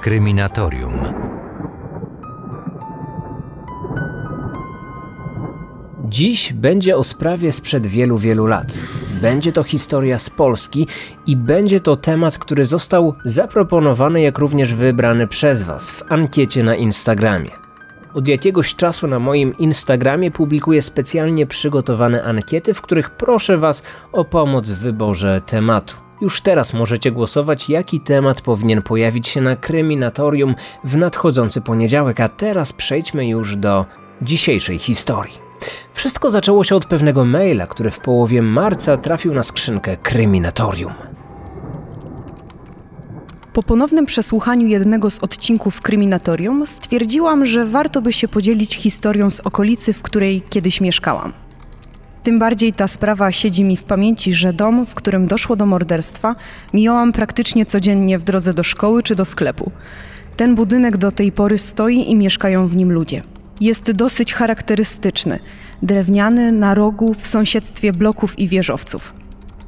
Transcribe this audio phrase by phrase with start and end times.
[0.00, 0.92] Kryminatorium.
[6.04, 8.78] Dziś będzie o sprawie sprzed wielu, wielu lat.
[9.22, 10.86] Będzie to historia z Polski
[11.26, 16.76] i będzie to temat, który został zaproponowany, jak również wybrany przez Was w ankiecie na
[16.76, 17.50] Instagramie.
[18.14, 23.82] Od jakiegoś czasu na moim Instagramie publikuję specjalnie przygotowane ankiety, w których proszę Was
[24.12, 26.09] o pomoc w wyborze tematu.
[26.20, 32.28] Już teraz możecie głosować, jaki temat powinien pojawić się na kryminatorium w nadchodzący poniedziałek, a
[32.28, 33.86] teraz przejdźmy już do
[34.22, 35.38] dzisiejszej historii.
[35.92, 40.92] Wszystko zaczęło się od pewnego maila, który w połowie marca trafił na skrzynkę kryminatorium.
[43.52, 49.40] Po ponownym przesłuchaniu jednego z odcinków kryminatorium stwierdziłam, że warto by się podzielić historią z
[49.40, 51.32] okolicy, w której kiedyś mieszkałam.
[52.22, 56.36] Tym bardziej ta sprawa siedzi mi w pamięci, że dom, w którym doszło do morderstwa,
[56.74, 59.70] mijałam praktycznie codziennie w drodze do szkoły czy do sklepu.
[60.36, 63.22] Ten budynek do tej pory stoi i mieszkają w nim ludzie.
[63.60, 65.38] Jest dosyć charakterystyczny,
[65.82, 69.14] drewniany, na rogu, w sąsiedztwie bloków i wieżowców.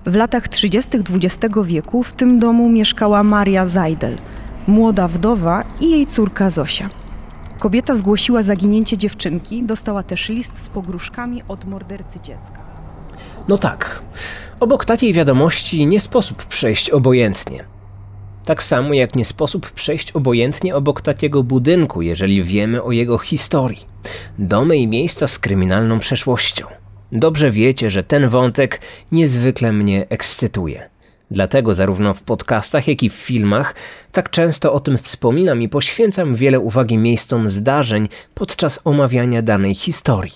[0.06, 0.90] W latach 30.
[0.98, 4.18] XX wieku w tym domu mieszkała Maria Zajdel,
[4.66, 7.01] młoda wdowa i jej córka Zosia.
[7.62, 12.64] Kobieta zgłosiła zaginięcie dziewczynki, dostała też list z pogróżkami od mordercy dziecka.
[13.48, 14.02] No tak,
[14.60, 17.64] obok takiej wiadomości nie sposób przejść obojętnie.
[18.44, 23.86] Tak samo jak nie sposób przejść obojętnie obok takiego budynku, jeżeli wiemy o jego historii.
[24.38, 26.66] Domy i miejsca z kryminalną przeszłością.
[27.12, 28.80] Dobrze wiecie, że ten wątek
[29.12, 30.91] niezwykle mnie ekscytuje.
[31.32, 33.74] Dlatego zarówno w podcastach, jak i w filmach
[34.12, 40.32] tak często o tym wspominam i poświęcam wiele uwagi miejscom zdarzeń podczas omawiania danej historii.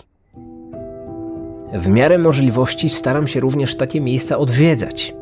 [1.72, 5.14] W miarę możliwości staram się również takie miejsca odwiedzać.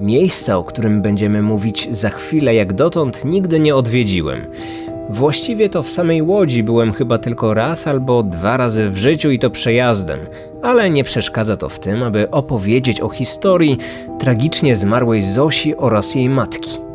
[0.00, 4.46] Miejsca, o którym będziemy mówić za chwilę, jak dotąd nigdy nie odwiedziłem.
[5.08, 9.38] Właściwie to w samej Łodzi byłem chyba tylko raz albo dwa razy w życiu i
[9.38, 10.26] to przejazdem,
[10.62, 13.78] ale nie przeszkadza to w tym, aby opowiedzieć o historii
[14.18, 16.86] tragicznie zmarłej Zosi oraz jej matki.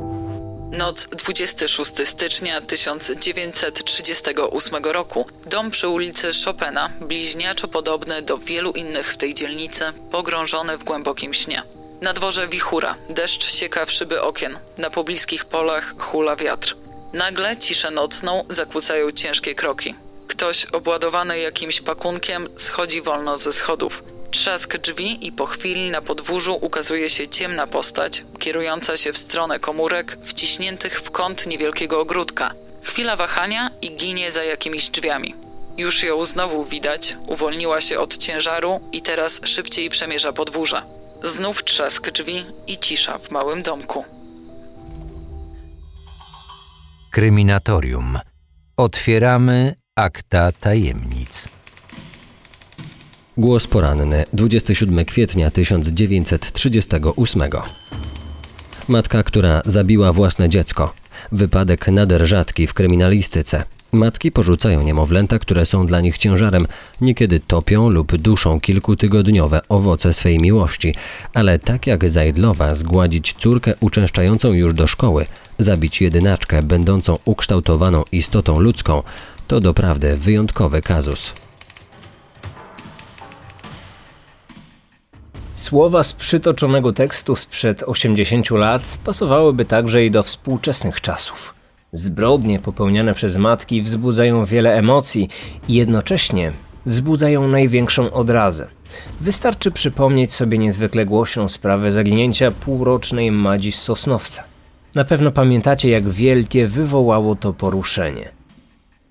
[0.71, 5.25] Noc 26 stycznia 1938 roku.
[5.49, 11.33] Dom przy ulicy Chopina, bliźniaczo podobny do wielu innych w tej dzielnicy, pogrążony w głębokim
[11.33, 11.63] śnie.
[12.01, 16.75] Na dworze wichura, deszcz sieka w szyby okien, na pobliskich polach hula wiatr.
[17.13, 19.95] Nagle ciszę nocną zakłócają ciężkie kroki.
[20.27, 24.03] Ktoś obładowany jakimś pakunkiem schodzi wolno ze schodów.
[24.31, 29.59] Trzask drzwi i po chwili na podwórzu ukazuje się ciemna postać, kierująca się w stronę
[29.59, 32.53] komórek wciśniętych w kąt niewielkiego ogródka.
[32.83, 35.35] Chwila wahania i ginie za jakimiś drzwiami.
[35.77, 40.81] Już ją znowu widać, uwolniła się od ciężaru i teraz szybciej przemierza podwórze.
[41.23, 44.05] Znów trzask drzwi i cisza w małym domku.
[47.11, 48.19] Kryminatorium.
[48.77, 51.49] Otwieramy akta tajemnic.
[53.37, 57.43] Głos poranny, 27 kwietnia 1938.
[58.87, 60.93] Matka, która zabiła własne dziecko.
[61.31, 63.63] Wypadek nader rzadki w kryminalistyce.
[63.91, 66.67] Matki porzucają niemowlęta, które są dla nich ciężarem,
[67.01, 70.95] niekiedy topią lub duszą kilkutygodniowe owoce swej miłości,
[71.33, 75.25] ale tak jak Zajdlowa zgładzić córkę uczęszczającą już do szkoły,
[75.59, 79.03] zabić jedynaczkę będącą ukształtowaną istotą ludzką,
[79.47, 81.33] to doprawdy wyjątkowy kazus.
[85.53, 91.60] Słowa z przytoczonego tekstu sprzed 80 lat pasowałyby także i do współczesnych czasów.
[91.93, 95.29] Zbrodnie popełniane przez matki wzbudzają wiele emocji
[95.67, 96.51] i jednocześnie
[96.85, 98.67] wzbudzają największą odrazę.
[99.21, 104.43] Wystarczy przypomnieć sobie niezwykle głośną sprawę zaginięcia półrocznej Madzi z Sosnowca.
[104.95, 108.29] Na pewno pamiętacie, jak wielkie wywołało to poruszenie.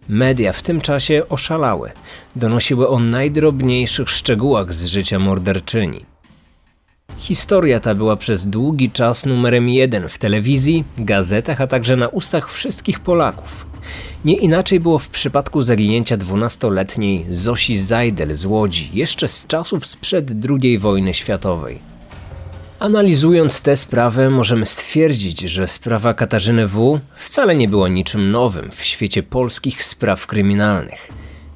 [0.08, 1.90] Media w tym czasie oszalały,
[2.36, 6.04] donosiły o najdrobniejszych szczegółach z życia morderczyni.
[7.20, 12.52] Historia ta była przez długi czas numerem jeden w telewizji, gazetach, a także na ustach
[12.52, 13.66] wszystkich Polaków.
[14.24, 20.30] Nie inaczej było w przypadku zaginięcia dwunastoletniej Zosi Zajdel z Łodzi, jeszcze z czasów sprzed
[20.48, 21.78] II wojny światowej.
[22.78, 27.00] Analizując tę sprawę, możemy stwierdzić, że sprawa Katarzyny W.
[27.14, 31.08] wcale nie była niczym nowym w świecie polskich spraw kryminalnych.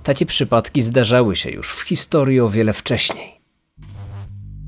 [0.03, 3.44] Takie przypadki zdarzały się już w historii o wiele wcześniej.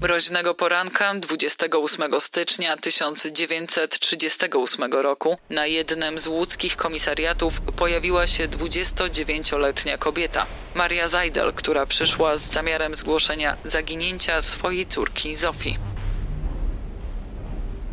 [0.03, 10.47] Mroźnego poranka 28 stycznia 1938 roku na jednym z łódzkich komisariatów pojawiła się 29-letnia kobieta,
[10.75, 15.79] Maria Zajdel, która przyszła z zamiarem zgłoszenia zaginięcia swojej córki Zofii.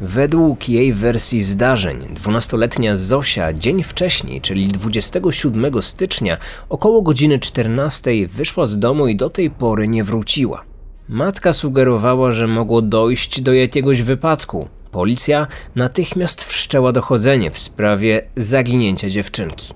[0.02, 6.38] Według jej wersji zdarzeń, 12-letnia Zosia dzień wcześniej, czyli 27 stycznia,
[6.70, 10.73] około godziny 14 wyszła z domu i do tej pory nie wróciła.
[11.10, 14.68] Matka sugerowała, że mogło dojść do jakiegoś wypadku.
[14.92, 19.74] Policja natychmiast wszczęła dochodzenie w sprawie zaginięcia dziewczynki.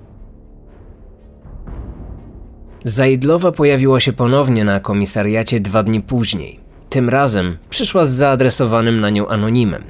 [2.85, 6.59] Zajdlowa pojawiła się ponownie na komisariacie dwa dni później.
[6.89, 9.83] Tym razem przyszła z zaadresowanym na nią anonimem.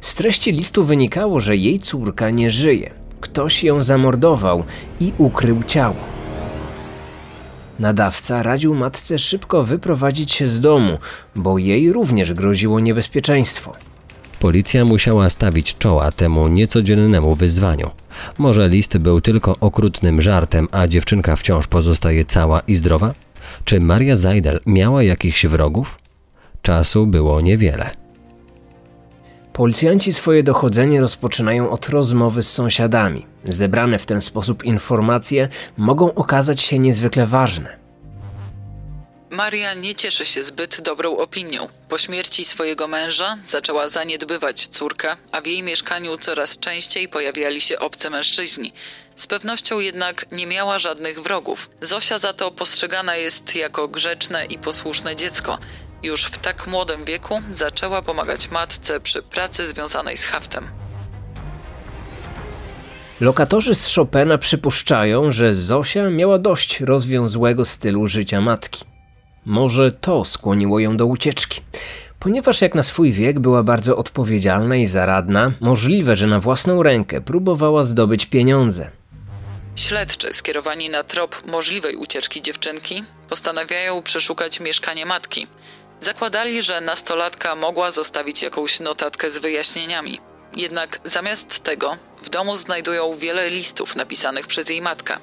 [0.00, 2.90] Z treści listu wynikało, że jej córka nie żyje.
[3.20, 4.64] Ktoś ją zamordował
[5.00, 6.13] i ukrył ciało.
[7.78, 10.98] Nadawca radził matce szybko wyprowadzić się z domu,
[11.36, 13.72] bo jej również groziło niebezpieczeństwo.
[14.40, 17.90] Policja musiała stawić czoła temu niecodziennemu wyzwaniu.
[18.38, 23.14] Może list był tylko okrutnym żartem, a dziewczynka wciąż pozostaje cała i zdrowa?
[23.64, 25.98] Czy Maria Zajdel miała jakichś wrogów?
[26.62, 28.03] Czasu było niewiele.
[29.54, 33.26] Policjanci swoje dochodzenie rozpoczynają od rozmowy z sąsiadami.
[33.44, 37.78] Zebrane w ten sposób informacje mogą okazać się niezwykle ważne.
[39.30, 41.68] Maria nie cieszy się zbyt dobrą opinią.
[41.88, 47.78] Po śmierci swojego męża zaczęła zaniedbywać córkę, a w jej mieszkaniu coraz częściej pojawiali się
[47.78, 48.72] obcy mężczyźni.
[49.16, 51.70] Z pewnością jednak nie miała żadnych wrogów.
[51.80, 55.58] Zosia za to postrzegana jest jako grzeczne i posłuszne dziecko.
[56.04, 60.68] Już w tak młodym wieku zaczęła pomagać matce przy pracy związanej z haftem.
[63.20, 68.84] Lokatorzy z Chopina przypuszczają, że Zosia miała dość rozwiązłego stylu życia matki.
[69.44, 71.60] Może to skłoniło ją do ucieczki.
[72.18, 77.20] Ponieważ jak na swój wiek była bardzo odpowiedzialna i zaradna, możliwe, że na własną rękę
[77.20, 78.90] próbowała zdobyć pieniądze.
[79.76, 85.46] Śledczy skierowani na trop możliwej ucieczki dziewczynki postanawiają przeszukać mieszkanie matki.
[86.04, 90.20] Zakładali, że nastolatka mogła zostawić jakąś notatkę z wyjaśnieniami.
[90.56, 95.20] Jednak zamiast tego w domu znajdują wiele listów napisanych przez jej matka.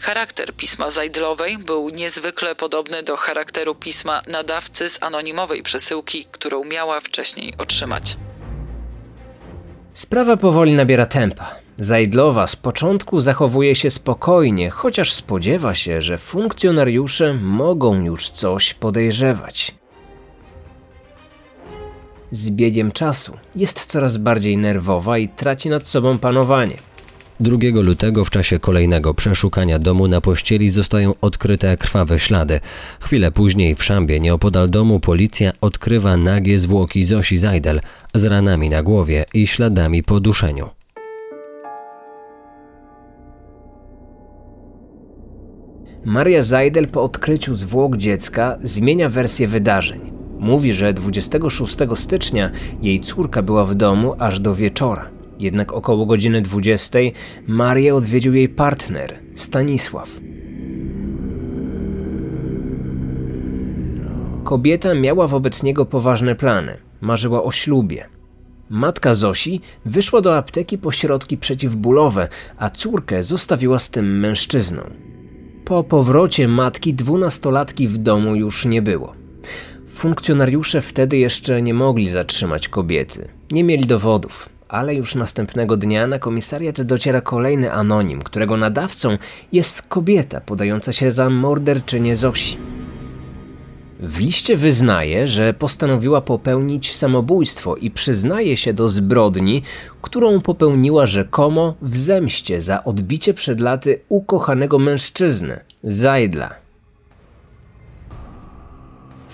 [0.00, 7.00] Charakter pisma Zajdlowej był niezwykle podobny do charakteru pisma nadawcy z anonimowej przesyłki, którą miała
[7.00, 8.16] wcześniej otrzymać.
[9.92, 11.54] Sprawa powoli nabiera tempa.
[11.78, 19.74] Zajdlowa z początku zachowuje się spokojnie, chociaż spodziewa się, że funkcjonariusze mogą już coś podejrzewać.
[22.34, 26.76] Z biegiem czasu jest coraz bardziej nerwowa i traci nad sobą panowanie.
[27.40, 32.60] 2 lutego w czasie kolejnego przeszukania domu na pościeli zostają odkryte krwawe ślady.
[33.00, 37.80] Chwilę później w szambie nieopodal domu policja odkrywa nagie zwłoki Zosi Zajdel
[38.14, 40.68] z ranami na głowie i śladami po duszeniu.
[46.04, 50.23] Maria Zajdel po odkryciu zwłok dziecka zmienia wersję wydarzeń.
[50.44, 52.50] Mówi, że 26 stycznia
[52.82, 55.08] jej córka była w domu aż do wieczora.
[55.40, 56.98] Jednak około godziny 20
[57.48, 60.10] Marię odwiedził jej partner, Stanisław.
[64.44, 66.76] Kobieta miała wobec niego poważne plany.
[67.00, 68.06] Marzyła o ślubie.
[68.70, 74.82] Matka Zosi wyszła do apteki po środki przeciwbólowe, a córkę zostawiła z tym mężczyzną.
[75.64, 79.24] Po powrocie matki dwunastolatki w domu już nie było.
[79.94, 83.28] Funkcjonariusze wtedy jeszcze nie mogli zatrzymać kobiety.
[83.50, 89.18] Nie mieli dowodów, ale już następnego dnia na komisariat dociera kolejny anonim, którego nadawcą
[89.52, 92.56] jest kobieta podająca się za morderczynię Zosi.
[94.00, 99.62] W liście wyznaje, że postanowiła popełnić samobójstwo i przyznaje się do zbrodni,
[100.02, 106.63] którą popełniła rzekomo w zemście za odbicie przed laty ukochanego mężczyzny, Zajdla.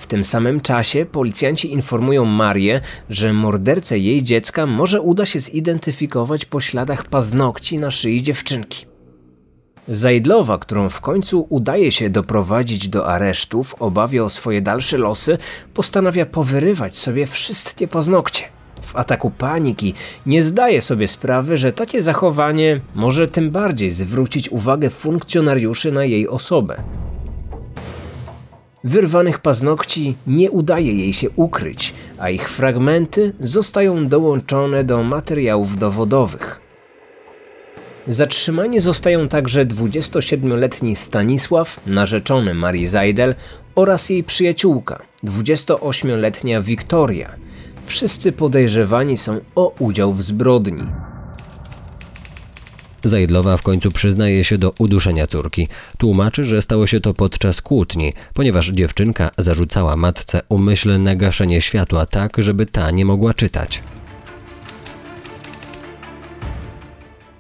[0.01, 2.81] W tym samym czasie policjanci informują Marię,
[3.11, 8.87] że mordercę jej dziecka może uda się zidentyfikować po śladach paznokci na szyi dziewczynki.
[9.89, 15.39] Zajdlowa, którą w końcu udaje się doprowadzić do aresztu w obawie o swoje dalsze losy,
[15.75, 18.45] postanawia powyrywać sobie wszystkie paznokcie.
[18.83, 19.95] W ataku paniki
[20.27, 26.29] nie zdaje sobie sprawy, że takie zachowanie może tym bardziej zwrócić uwagę funkcjonariuszy na jej
[26.29, 26.83] osobę.
[28.85, 36.61] Wyrwanych paznokci nie udaje jej się ukryć, a ich fragmenty zostają dołączone do materiałów dowodowych.
[38.09, 43.35] Zatrzymani zostają także 27-letni Stanisław, narzeczony Marii Zajdel
[43.75, 47.31] oraz jej przyjaciółka, 28-letnia Wiktoria.
[47.85, 50.83] Wszyscy podejrzewani są o udział w zbrodni.
[53.05, 55.69] Zajdlowa w końcu przyznaje się do uduszenia córki.
[55.99, 62.37] Tłumaczy, że stało się to podczas kłótni, ponieważ dziewczynka zarzucała matce umyślne gaszenie światła tak,
[62.39, 63.83] żeby ta nie mogła czytać.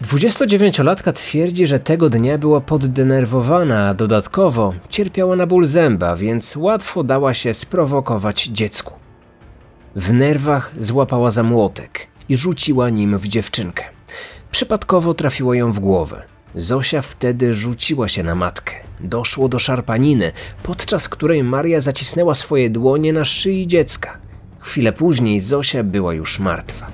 [0.02, 7.04] 29-latka twierdzi, że tego dnia była poddenerwowana, a dodatkowo cierpiała na ból zęba, więc łatwo
[7.04, 8.94] dała się sprowokować dziecku.
[9.96, 13.99] W nerwach złapała za młotek i rzuciła nim w dziewczynkę.
[14.50, 16.22] Przypadkowo trafiło ją w głowę.
[16.54, 18.74] Zosia wtedy rzuciła się na matkę.
[19.00, 24.18] Doszło do szarpaniny, podczas której Maria zacisnęła swoje dłonie na szyi dziecka.
[24.58, 26.86] Chwilę później Zosia była już martwa.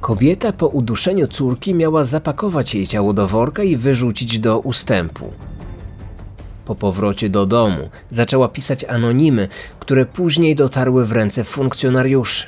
[0.00, 5.32] Kobieta po uduszeniu córki miała zapakować jej ciało do worka i wyrzucić do ustępu.
[6.64, 9.48] Po powrocie do domu zaczęła pisać anonimy,
[9.80, 12.46] które później dotarły w ręce funkcjonariuszy.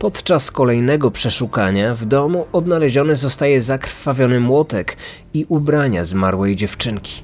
[0.00, 4.96] Podczas kolejnego przeszukania w domu odnaleziony zostaje zakrwawiony młotek
[5.34, 7.22] i ubrania zmarłej dziewczynki.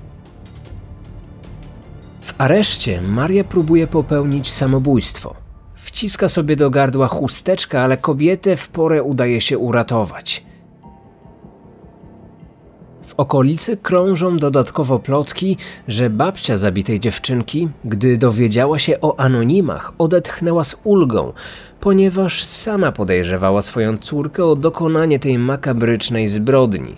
[2.21, 5.35] W areszcie Maria próbuje popełnić samobójstwo.
[5.75, 10.46] Wciska sobie do gardła chusteczkę, ale kobietę w porę udaje się uratować.
[13.17, 15.57] Okolicy krążą dodatkowo plotki,
[15.89, 21.33] że babcia zabitej dziewczynki, gdy dowiedziała się o anonimach, odetchnęła z ulgą,
[21.81, 26.95] ponieważ sama podejrzewała swoją córkę o dokonanie tej makabrycznej zbrodni.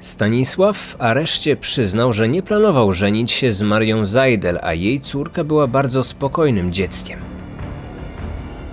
[0.00, 5.44] Stanisław w areszcie przyznał, że nie planował żenić się z Marią Zajdel, a jej córka
[5.44, 7.41] była bardzo spokojnym dzieckiem.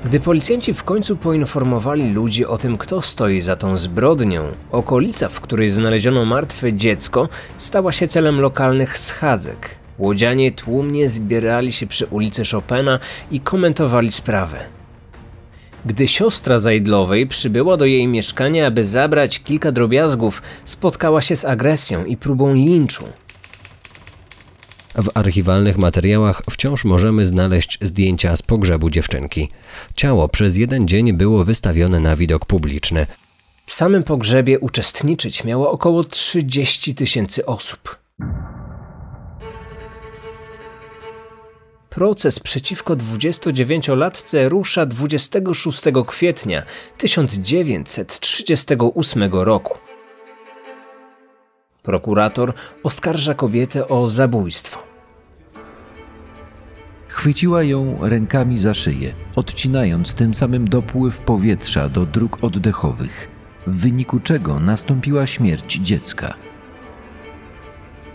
[0.05, 5.41] Gdy policjanci w końcu poinformowali ludzi o tym, kto stoi za tą zbrodnią, okolica, w
[5.41, 9.75] której znaleziono martwe dziecko, stała się celem lokalnych schadzek.
[9.97, 12.99] Łodzianie tłumnie zbierali się przy ulicy Chopina
[13.31, 14.57] i komentowali sprawę.
[15.85, 22.05] Gdy siostra Zajdlowej przybyła do jej mieszkania, aby zabrać kilka drobiazgów, spotkała się z agresją
[22.05, 23.05] i próbą linczu.
[24.95, 29.49] W archiwalnych materiałach wciąż możemy znaleźć zdjęcia z pogrzebu dziewczynki.
[29.95, 33.05] Ciało przez jeden dzień było wystawione na widok publiczny.
[33.65, 37.99] W samym pogrzebie uczestniczyć miało około 30 tysięcy osób.
[41.89, 46.63] Proces przeciwko 29-latce rusza 26 kwietnia
[46.97, 49.88] 1938 roku.
[51.83, 54.83] Prokurator oskarża kobietę o zabójstwo.
[57.07, 63.29] Chwyciła ją rękami za szyję, odcinając tym samym dopływ powietrza do dróg oddechowych,
[63.67, 66.33] w wyniku czego nastąpiła śmierć dziecka.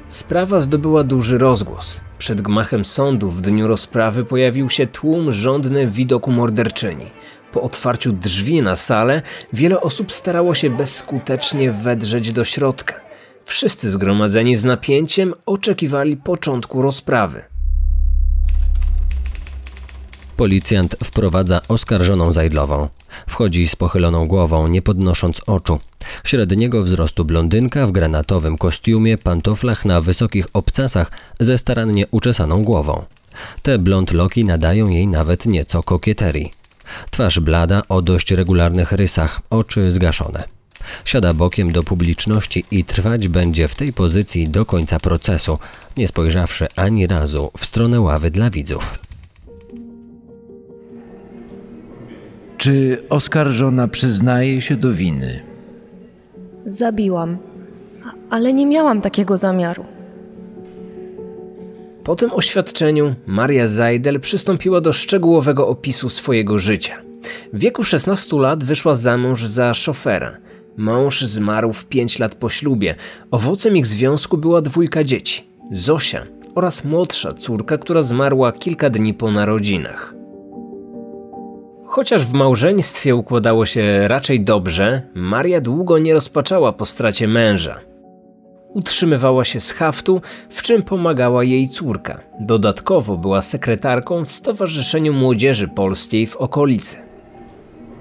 [0.09, 2.00] Sprawa zdobyła duży rozgłos.
[2.18, 7.06] Przed gmachem sądu w dniu rozprawy pojawił się tłum żądny widoku morderczyni.
[7.52, 13.03] Po otwarciu drzwi na salę wiele osób starało się bezskutecznie wedrzeć do środka.
[13.44, 17.42] Wszyscy zgromadzeni z napięciem oczekiwali początku rozprawy.
[20.36, 22.88] Policjant wprowadza oskarżoną Zajdlową.
[23.26, 25.78] Wchodzi z pochyloną głową, nie podnosząc oczu.
[26.24, 31.10] Średniego wzrostu blondynka w granatowym kostiumie, pantoflach na wysokich obcasach
[31.40, 33.04] ze starannie uczesaną głową.
[33.62, 36.52] Te blond loki nadają jej nawet nieco kokieterii.
[37.10, 40.53] Twarz blada o dość regularnych rysach, oczy zgaszone.
[41.04, 45.58] Siada bokiem do publiczności i trwać będzie w tej pozycji do końca procesu,
[45.96, 48.98] nie spojrzawszy ani razu w stronę ławy dla widzów.
[52.58, 55.40] Czy oskarżona przyznaje się do winy?
[56.64, 57.38] Zabiłam,
[58.30, 59.84] ale nie miałam takiego zamiaru.
[62.04, 67.02] Po tym oświadczeniu Maria Zajdel przystąpiła do szczegółowego opisu swojego życia.
[67.52, 70.36] W wieku 16 lat wyszła za mąż za szofera.
[70.76, 72.95] Mąż zmarł w 5 lat po ślubie.
[73.31, 79.31] Owocem ich związku była dwójka dzieci: Zosia oraz młodsza córka, która zmarła kilka dni po
[79.31, 80.14] narodzinach.
[81.87, 87.81] Chociaż w małżeństwie układało się raczej dobrze, Maria długo nie rozpaczała po stracie męża.
[88.69, 92.21] Utrzymywała się z haftu, w czym pomagała jej córka.
[92.40, 97.03] Dodatkowo była sekretarką w Stowarzyszeniu Młodzieży Polskiej w okolicy.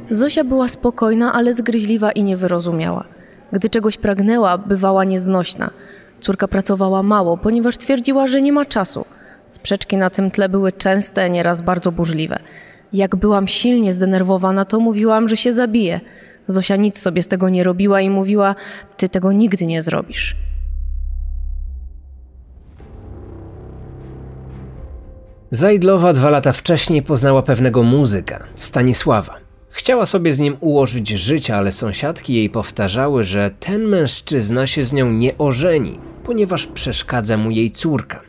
[0.10, 3.04] Zosia była spokojna, ale zgryźliwa i niewyrozumiała.
[3.52, 5.70] Gdy czegoś pragnęła, bywała nieznośna.
[6.20, 9.06] Córka pracowała mało, ponieważ twierdziła, że nie ma czasu.
[9.46, 12.40] Sprzeczki na tym tle były częste, nieraz bardzo burzliwe.
[12.94, 16.02] Jak byłam silnie zdenerwowana, to mówiłam, że się zabije.
[16.48, 18.56] Zosia nic sobie z tego nie robiła i mówiła:
[18.98, 20.36] Ty tego nigdy nie zrobisz.
[25.52, 29.43] Zajdlowa dwa lata wcześniej poznała pewnego muzyka, Stanisława.
[29.76, 34.94] Chciała sobie z nim ułożyć życie, ale sąsiadki jej powtarzały, że ten mężczyzna się z
[34.94, 38.22] nią nie ożeni, ponieważ przeszkadza mu jej córka.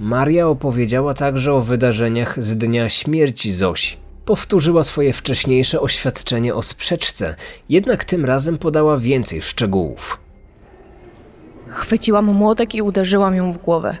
[0.00, 3.96] Maria opowiedziała także o wydarzeniach z dnia śmierci Zosi.
[4.24, 7.34] Powtórzyła swoje wcześniejsze oświadczenie o sprzeczce,
[7.68, 10.20] jednak tym razem podała więcej szczegółów.
[11.68, 13.96] Chwyciłam młotek i uderzyłam ją w głowę.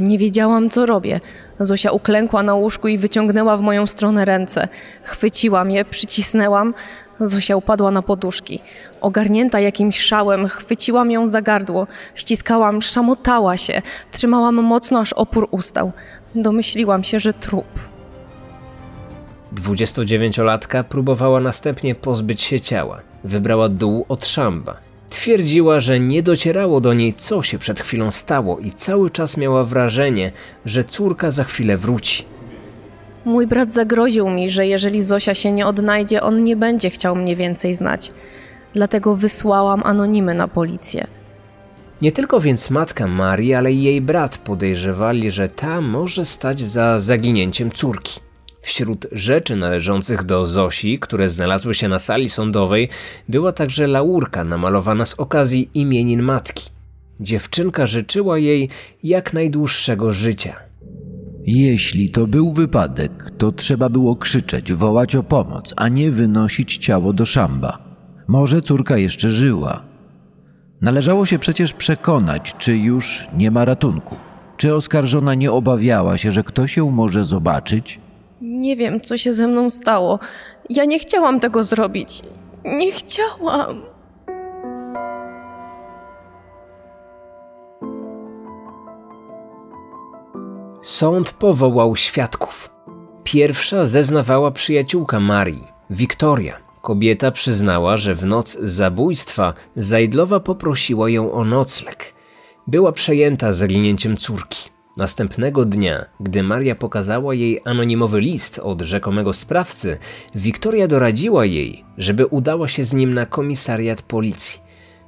[0.00, 1.20] Nie wiedziałam, co robię.
[1.60, 4.68] Zosia uklękła na łóżku i wyciągnęła w moją stronę ręce.
[5.02, 6.74] Chwyciłam je, przycisnęłam.
[7.20, 8.60] Zosia upadła na poduszki.
[9.00, 11.86] Ogarnięta jakimś szałem, chwyciłam ją za gardło.
[12.14, 13.82] Ściskałam, szamotała się.
[14.12, 15.92] Trzymałam mocno, aż opór ustał.
[16.34, 17.66] Domyśliłam się, że trup.
[19.54, 23.00] 29-latka próbowała następnie pozbyć się ciała.
[23.24, 24.87] Wybrała dół od szamba.
[25.10, 29.64] Twierdziła, że nie docierało do niej, co się przed chwilą stało, i cały czas miała
[29.64, 30.32] wrażenie,
[30.64, 32.24] że córka za chwilę wróci.
[33.24, 37.36] Mój brat zagroził mi, że jeżeli Zosia się nie odnajdzie, on nie będzie chciał mnie
[37.36, 38.12] więcej znać.
[38.74, 41.06] Dlatego wysłałam anonimy na policję.
[42.02, 46.98] Nie tylko więc matka Marii, ale i jej brat podejrzewali, że ta może stać za
[46.98, 48.20] zaginięciem córki.
[48.68, 52.88] Wśród rzeczy należących do Zosi, które znalazły się na sali sądowej,
[53.28, 56.70] była także laurka namalowana z okazji imienin matki.
[57.20, 58.68] Dziewczynka życzyła jej
[59.02, 60.56] jak najdłuższego życia.
[61.44, 67.12] Jeśli to był wypadek, to trzeba było krzyczeć, wołać o pomoc, a nie wynosić ciało
[67.12, 67.78] do szamba.
[68.26, 69.82] Może córka jeszcze żyła.
[70.80, 74.16] Należało się przecież przekonać, czy już nie ma ratunku.
[74.56, 78.00] Czy oskarżona nie obawiała się, że ktoś ją może zobaczyć?
[78.40, 80.18] Nie wiem, co się ze mną stało.
[80.70, 82.22] Ja nie chciałam tego zrobić.
[82.64, 83.82] Nie chciałam.
[90.82, 92.70] Sąd powołał świadków.
[93.24, 96.58] Pierwsza zeznawała przyjaciółka Marii, Wiktoria.
[96.82, 102.14] Kobieta przyznała, że w noc zabójstwa Zajdlowa poprosiła ją o nocleg.
[102.66, 104.67] Była przejęta zaginięciem córki.
[104.98, 109.98] Następnego dnia, gdy Maria pokazała jej anonimowy list od rzekomego sprawcy,
[110.34, 114.60] Wiktoria doradziła jej, żeby udała się z nim na komisariat policji.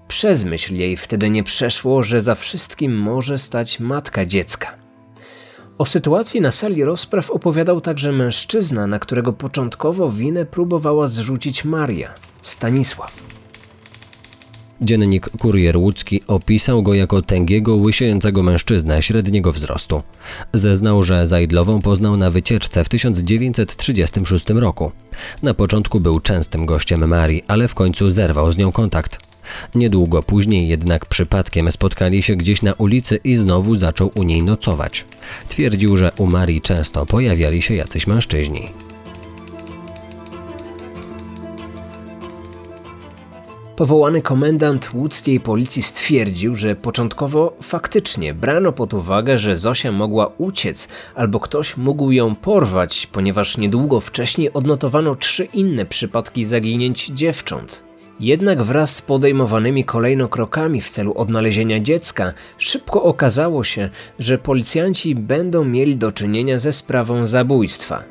[0.09, 4.75] Przez myśl jej wtedy nie przeszło, że za wszystkim może stać matka dziecka.
[5.79, 12.15] O sytuacji na sali rozpraw opowiadał także mężczyzna, na którego początkowo winę próbowała zrzucić Maria,
[12.43, 13.30] Stanisław.
[14.83, 20.03] Dziennik Kurier Łódzki opisał go jako tęgiego, łysiejącego mężczyznę średniego wzrostu.
[20.55, 24.93] Zeznał, że Zajdlową poznał na wycieczce w 1936 roku.
[25.43, 29.19] Na początku był częstym gościem Marii, ale w końcu zerwał z nią kontakt.
[29.75, 35.05] Niedługo później jednak przypadkiem spotkali się gdzieś na ulicy i znowu zaczął u niej nocować.
[35.49, 38.69] Twierdził, że u Marii często pojawiali się jacyś mężczyźni.
[43.81, 50.89] Powołany komendant łódzkiej policji stwierdził, że początkowo faktycznie brano pod uwagę, że Zosia mogła uciec
[51.15, 57.83] albo ktoś mógł ją porwać, ponieważ niedługo wcześniej odnotowano trzy inne przypadki zaginięć dziewcząt.
[58.21, 65.15] Jednak wraz z podejmowanymi kolejno krokami w celu odnalezienia dziecka, szybko okazało się, że policjanci
[65.15, 68.05] będą mieli do czynienia ze sprawą zabójstwa.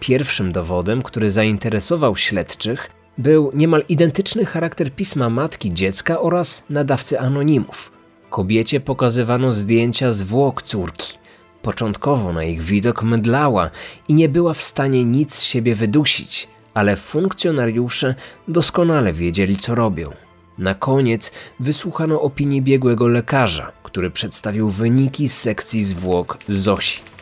[0.00, 7.92] Pierwszym dowodem, który zainteresował śledczych, był niemal identyczny charakter pisma matki dziecka oraz nadawcy anonimów.
[8.30, 11.18] Kobiecie pokazywano zdjęcia zwłok córki.
[11.62, 13.70] Początkowo na ich widok mydlała
[14.08, 18.14] i nie była w stanie nic z siebie wydusić, ale funkcjonariusze
[18.48, 20.10] doskonale wiedzieli, co robią.
[20.58, 27.13] Na koniec wysłuchano opinii biegłego lekarza, który przedstawił wyniki z sekcji zwłok Zosi.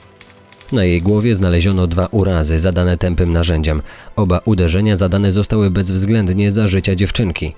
[0.73, 3.83] Na jej głowie znaleziono dwa urazy zadane tępym narzędziem.
[4.17, 7.55] Oba uderzenia zadane zostały bezwzględnie za życia dziewczynki.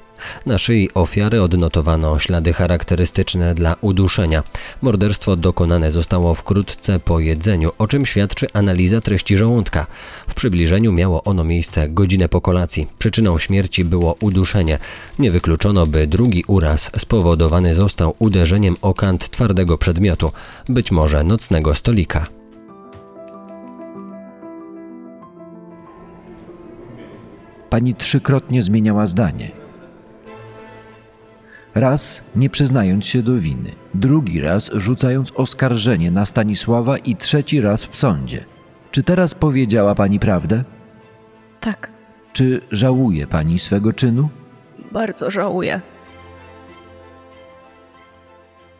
[0.47, 4.43] Na szyi ofiary odnotowano ślady charakterystyczne dla uduszenia.
[4.83, 9.87] Morderstwo dokonane zostało wkrótce po jedzeniu, o czym świadczy analiza treści żołądka.
[10.29, 12.87] W przybliżeniu miało ono miejsce godzinę po kolacji.
[12.99, 14.79] Przyczyną śmierci było uduszenie.
[15.19, 20.33] Nie wykluczono, by drugi uraz spowodowany został uderzeniem o kant twardego przedmiotu,
[20.69, 22.34] być może nocnego stolika.
[27.75, 29.51] Pani trzykrotnie zmieniała zdanie.
[31.75, 37.85] Raz nie przyznając się do winy, drugi raz rzucając oskarżenie na Stanisława i trzeci raz
[37.85, 38.45] w sądzie.
[38.91, 40.65] Czy teraz powiedziała pani prawdę?
[41.61, 41.91] Tak,
[42.33, 44.29] Czy żałuje pani swego czynu?
[44.93, 45.81] bardzo żałuję.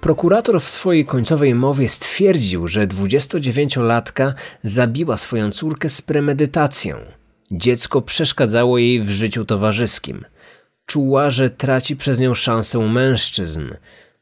[0.01, 4.33] Prokurator w swojej końcowej mowie stwierdził, że 29-latka
[4.65, 6.97] zabiła swoją córkę z premedytacją.
[7.51, 10.25] Dziecko przeszkadzało jej w życiu towarzyskim.
[10.87, 13.71] Czuła, że traci przez nią szansę mężczyzn.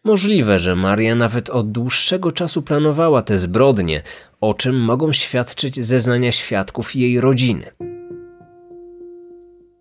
[0.05, 4.03] Możliwe, że Maria nawet od dłuższego czasu planowała te zbrodnie,
[4.41, 7.73] o czym mogą świadczyć zeznania świadków jej rodziny.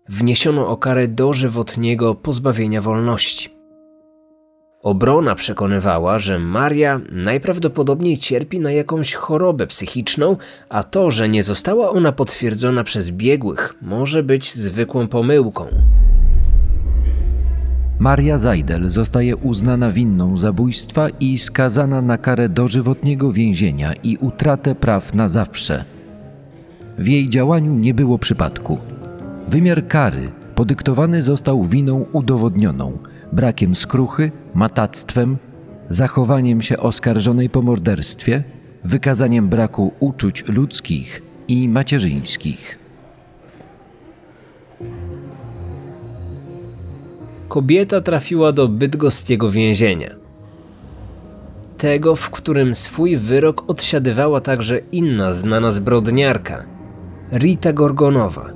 [0.08, 3.61] Wniesiono o karę dożywotniego pozbawienia wolności.
[4.82, 10.36] Obrona przekonywała, że Maria najprawdopodobniej cierpi na jakąś chorobę psychiczną,
[10.68, 15.66] a to, że nie została ona potwierdzona przez biegłych, może być zwykłą pomyłką.
[17.98, 25.14] Maria Zajdel zostaje uznana winną zabójstwa i skazana na karę dożywotniego więzienia i utratę praw
[25.14, 25.84] na zawsze.
[26.98, 28.78] W jej działaniu nie było przypadku.
[29.48, 32.98] Wymiar kary podyktowany został winą udowodnioną,
[33.32, 35.36] brakiem skruchy, matactwem,
[35.88, 38.42] zachowaniem się oskarżonej po morderstwie,
[38.84, 42.82] wykazaniem braku uczuć ludzkich i macierzyńskich.
[47.52, 50.10] kobieta trafiła do bydgoskiego więzienia.
[51.78, 56.64] Tego, w którym swój wyrok odsiadywała także inna znana zbrodniarka,
[57.32, 58.50] Rita Gorgonowa.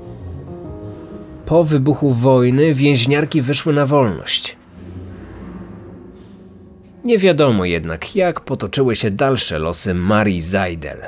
[1.46, 4.55] Po wybuchu wojny więźniarki wyszły na wolność.
[7.06, 11.02] Nie wiadomo jednak, jak potoczyły się dalsze losy Marii Zajdel.